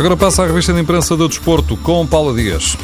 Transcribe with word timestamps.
Agora 0.00 0.16
passa 0.16 0.42
a 0.42 0.46
revista 0.46 0.72
de 0.72 0.80
imprensa 0.80 1.14
do 1.14 1.28
desporto 1.28 1.76
com 1.76 2.06
Paula 2.06 2.32
Dias. 2.32 2.74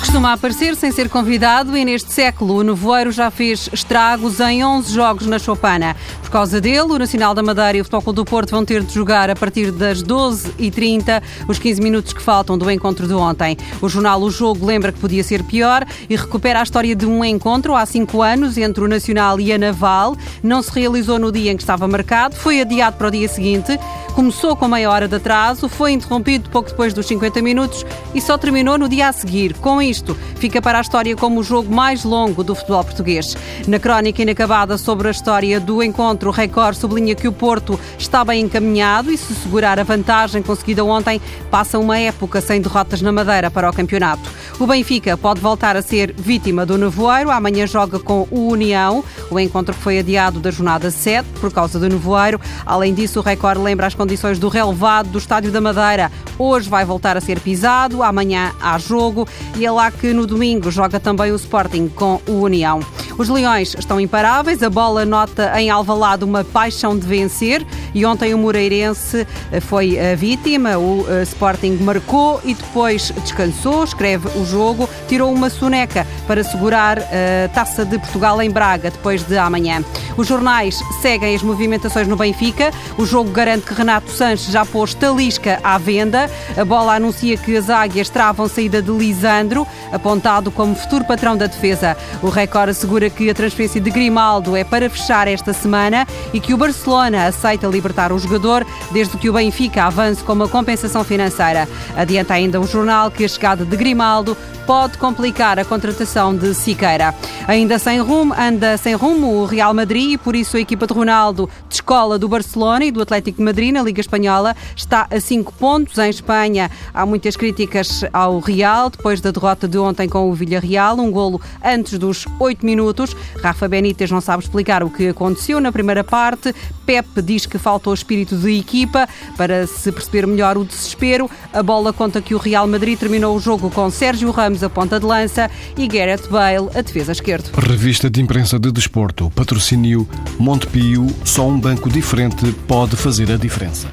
Costuma 0.00 0.32
aparecer 0.32 0.74
sem 0.74 0.90
ser 0.90 1.08
convidado 1.08 1.76
e 1.76 1.84
neste 1.84 2.12
século 2.12 2.56
o 2.56 2.62
Nevoeiro 2.64 3.12
já 3.12 3.30
fez 3.30 3.70
estragos 3.72 4.40
em 4.40 4.64
11 4.64 4.92
jogos 4.92 5.26
na 5.28 5.38
Chopana. 5.38 5.94
Por 6.22 6.30
causa 6.30 6.60
dele, 6.60 6.92
o 6.92 6.98
Nacional 6.98 7.34
da 7.34 7.42
Madeira 7.42 7.78
e 7.78 7.80
o 7.80 7.84
Futebol 7.84 8.12
do 8.12 8.24
Porto 8.24 8.50
vão 8.50 8.64
ter 8.64 8.82
de 8.82 8.92
jogar 8.92 9.30
a 9.30 9.36
partir 9.36 9.70
das 9.70 10.02
12h30 10.02 11.22
os 11.48 11.58
15 11.58 11.80
minutos 11.80 12.12
que 12.12 12.20
faltam 12.20 12.58
do 12.58 12.68
encontro 12.68 13.06
de 13.06 13.14
ontem. 13.14 13.56
O 13.80 13.88
jornal 13.88 14.20
O 14.20 14.30
Jogo 14.30 14.66
lembra 14.66 14.90
que 14.90 14.98
podia 14.98 15.22
ser 15.22 15.44
pior 15.44 15.86
e 16.10 16.16
recupera 16.16 16.58
a 16.58 16.62
história 16.64 16.96
de 16.96 17.06
um 17.06 17.24
encontro 17.24 17.76
há 17.76 17.86
cinco 17.86 18.22
anos 18.22 18.58
entre 18.58 18.82
o 18.82 18.88
Nacional 18.88 19.38
e 19.38 19.52
a 19.52 19.58
Naval. 19.58 20.16
Não 20.42 20.62
se 20.62 20.72
realizou 20.72 21.18
no 21.18 21.30
dia 21.30 21.52
em 21.52 21.56
que 21.56 21.62
estava 21.62 21.86
marcado, 21.86 22.34
foi 22.34 22.60
adiado 22.60 22.96
para 22.96 23.06
o 23.06 23.10
dia 23.12 23.28
seguinte, 23.28 23.78
começou 24.14 24.54
com 24.54 24.68
meia 24.68 24.88
hora 24.88 25.08
de 25.08 25.16
atraso, 25.16 25.68
foi 25.68 25.90
interrompido 25.92 26.48
pouco 26.48 26.70
depois 26.70 26.94
dos 26.94 27.06
50 27.06 27.42
minutos 27.42 27.84
e 28.14 28.20
só 28.20 28.38
terminou 28.38 28.78
no 28.78 28.88
dia 28.88 29.08
a 29.08 29.12
seguir. 29.12 29.54
Com 29.54 29.82
isto, 29.82 30.16
fica 30.36 30.62
para 30.62 30.78
a 30.78 30.80
história 30.80 31.16
como 31.16 31.40
o 31.40 31.42
jogo 31.42 31.74
mais 31.74 32.04
longo 32.04 32.44
do 32.44 32.54
futebol 32.54 32.84
português. 32.84 33.36
Na 33.66 33.78
crónica 33.78 34.22
inacabada 34.22 34.78
sobre 34.78 35.08
a 35.08 35.10
história 35.10 35.58
do 35.58 35.82
encontro, 35.82 36.30
o 36.30 36.32
Record 36.32 36.76
sublinha 36.76 37.14
que 37.16 37.26
o 37.26 37.32
Porto 37.32 37.78
está 37.98 38.24
bem 38.24 38.44
encaminhado 38.44 39.10
e, 39.10 39.18
se 39.18 39.34
segurar 39.34 39.80
a 39.80 39.82
vantagem 39.82 40.42
conseguida 40.42 40.84
ontem, 40.84 41.20
passa 41.50 41.78
uma 41.78 41.98
época 41.98 42.40
sem 42.40 42.60
derrotas 42.60 43.02
na 43.02 43.10
Madeira 43.10 43.50
para 43.50 43.68
o 43.68 43.72
campeonato. 43.72 44.30
O 44.60 44.66
Benfica 44.66 45.16
pode 45.16 45.40
voltar 45.40 45.76
a 45.76 45.82
ser 45.82 46.14
vítima 46.16 46.64
do 46.64 46.78
nevoeiro. 46.78 47.30
Amanhã 47.30 47.66
joga 47.66 47.98
com 47.98 48.28
o 48.30 48.48
União, 48.48 49.02
o 49.28 49.40
encontro 49.40 49.74
que 49.74 49.80
foi 49.80 49.98
adiado 49.98 50.38
da 50.38 50.52
jornada 50.52 50.92
7 50.92 51.28
por 51.40 51.52
causa 51.52 51.80
do 51.80 51.88
nevoeiro. 51.88 52.40
Além 52.64 52.94
disso, 52.94 53.18
o 53.18 53.22
Record 53.22 53.60
lembra 53.60 53.88
as 53.88 53.94
condições 54.04 54.38
do 54.38 54.48
relevado 54.48 55.08
do 55.08 55.16
Estádio 55.16 55.50
da 55.50 55.62
Madeira. 55.62 56.12
Hoje 56.38 56.68
vai 56.68 56.84
voltar 56.84 57.16
a 57.16 57.22
ser 57.22 57.40
pisado, 57.40 58.02
amanhã 58.02 58.52
há 58.60 58.76
jogo 58.76 59.26
e 59.56 59.64
é 59.64 59.70
lá 59.70 59.90
que 59.90 60.12
no 60.12 60.26
domingo 60.26 60.70
joga 60.70 61.00
também 61.00 61.32
o 61.32 61.36
Sporting 61.36 61.88
com 61.88 62.20
o 62.28 62.42
União. 62.42 62.80
Os 63.16 63.28
Leões 63.28 63.76
estão 63.78 64.00
imparáveis, 64.00 64.60
a 64.60 64.68
bola 64.68 65.04
nota 65.04 65.52
em 65.60 65.70
Alvalade 65.70 66.24
uma 66.24 66.42
paixão 66.42 66.98
de 66.98 67.06
vencer 67.06 67.64
e 67.94 68.04
ontem 68.04 68.34
o 68.34 68.38
Moreirense 68.38 69.24
eh, 69.52 69.60
foi 69.60 69.96
a 69.98 70.16
vítima, 70.16 70.76
o 70.76 71.06
eh, 71.08 71.22
Sporting 71.22 71.78
marcou 71.80 72.40
e 72.44 72.54
depois 72.54 73.12
descansou, 73.22 73.84
escreve 73.84 74.26
o 74.36 74.44
jogo, 74.44 74.88
tirou 75.06 75.32
uma 75.32 75.48
soneca 75.48 76.04
para 76.26 76.42
segurar 76.42 76.98
a 76.98 77.48
Taça 77.54 77.84
de 77.84 77.98
Portugal 77.98 78.42
em 78.42 78.50
Braga 78.50 78.90
depois 78.90 79.22
de 79.22 79.38
amanhã. 79.38 79.84
Os 80.16 80.26
jornais 80.26 80.80
seguem 81.00 81.34
as 81.34 81.42
movimentações 81.42 82.06
no 82.06 82.16
Benfica. 82.16 82.72
O 82.96 83.04
jogo 83.04 83.30
garante 83.30 83.66
que 83.66 83.74
Renato 83.74 84.10
Sanches 84.10 84.52
já 84.52 84.64
pôs 84.64 84.94
Talisca 84.94 85.58
à 85.62 85.76
venda. 85.76 86.30
A 86.56 86.64
bola 86.64 86.94
anuncia 86.94 87.36
que 87.36 87.56
as 87.56 87.68
águias 87.68 88.08
travam 88.08 88.48
saída 88.48 88.80
de 88.80 88.90
Lisandro, 88.90 89.66
apontado 89.92 90.50
como 90.50 90.74
futuro 90.74 91.04
patrão 91.04 91.36
da 91.36 91.46
defesa. 91.46 91.96
O 92.22 92.28
Record 92.28 92.72
que 93.10 93.30
a 93.30 93.34
transferência 93.34 93.80
de 93.80 93.90
Grimaldo 93.90 94.56
é 94.56 94.64
para 94.64 94.88
fechar 94.88 95.28
esta 95.28 95.52
semana 95.52 96.06
e 96.32 96.40
que 96.40 96.54
o 96.54 96.56
Barcelona 96.56 97.26
aceita 97.26 97.66
libertar 97.66 98.12
o 98.12 98.18
jogador 98.18 98.66
desde 98.92 99.16
que 99.16 99.28
o 99.28 99.32
Benfica 99.32 99.84
avance 99.84 100.22
com 100.22 100.32
uma 100.32 100.48
compensação 100.48 101.04
financeira. 101.04 101.68
Adianta 101.96 102.34
ainda 102.34 102.60
o 102.60 102.66
jornal 102.66 103.10
que 103.10 103.24
a 103.24 103.28
chegada 103.28 103.64
de 103.64 103.76
Grimaldo 103.76 104.36
pode 104.66 104.96
complicar 104.98 105.58
a 105.58 105.64
contratação 105.64 106.34
de 106.34 106.54
Siqueira. 106.54 107.14
Ainda 107.46 107.78
sem 107.78 108.00
rumo, 108.00 108.34
anda 108.34 108.76
sem 108.76 108.94
rumo 108.94 109.42
o 109.42 109.44
Real 109.44 109.74
Madrid 109.74 110.12
e 110.12 110.18
por 110.18 110.34
isso 110.34 110.56
a 110.56 110.60
equipa 110.60 110.86
de 110.86 110.94
Ronaldo, 110.94 111.48
de 111.68 111.74
escola 111.74 112.18
do 112.18 112.28
Barcelona 112.28 112.84
e 112.84 112.90
do 112.90 113.02
Atlético 113.02 113.38
de 113.38 113.44
Madrid 113.44 113.72
na 113.72 113.82
Liga 113.82 114.00
Espanhola, 114.00 114.56
está 114.74 115.06
a 115.10 115.20
5 115.20 115.52
pontos. 115.54 115.98
Em 115.98 116.08
Espanha 116.08 116.70
há 116.92 117.04
muitas 117.04 117.36
críticas 117.36 118.04
ao 118.12 118.38
Real 118.38 118.88
depois 118.88 119.20
da 119.20 119.30
derrota 119.30 119.68
de 119.68 119.78
ontem 119.78 120.08
com 120.08 120.30
o 120.30 120.34
Villarreal, 120.34 120.98
um 120.98 121.10
golo 121.10 121.40
antes 121.62 121.98
dos 121.98 122.26
8 122.40 122.64
minutos. 122.64 122.93
Rafa 123.42 123.68
Benítez 123.68 124.10
não 124.10 124.20
sabe 124.20 124.42
explicar 124.42 124.82
o 124.82 124.90
que 124.90 125.08
aconteceu 125.08 125.60
na 125.60 125.72
primeira 125.72 126.04
parte. 126.04 126.54
Pep 126.86 127.22
diz 127.22 127.46
que 127.46 127.58
faltou 127.58 127.92
espírito 127.92 128.36
de 128.36 128.58
equipa 128.58 129.08
para 129.36 129.66
se 129.66 129.90
perceber 129.90 130.26
melhor 130.26 130.56
o 130.56 130.64
desespero. 130.64 131.30
A 131.52 131.62
bola 131.62 131.92
conta 131.92 132.20
que 132.20 132.34
o 132.34 132.38
Real 132.38 132.66
Madrid 132.66 132.98
terminou 132.98 133.36
o 133.36 133.40
jogo 133.40 133.70
com 133.70 133.90
Sérgio 133.90 134.30
Ramos 134.30 134.62
a 134.62 134.70
ponta 134.70 135.00
de 135.00 135.06
lança 135.06 135.50
e 135.76 135.86
Gareth 135.86 136.28
Bale 136.30 136.68
a 136.74 136.82
defesa 136.82 137.12
esquerdo. 137.12 137.50
Revista 137.58 138.10
de 138.10 138.20
imprensa 138.20 138.58
de 138.58 138.70
desporto, 138.70 139.30
patrocínio 139.30 140.08
Montepio, 140.38 141.06
só 141.24 141.46
um 141.48 141.58
banco 141.58 141.88
diferente 141.88 142.52
pode 142.66 142.96
fazer 142.96 143.30
a 143.32 143.36
diferença. 143.36 143.88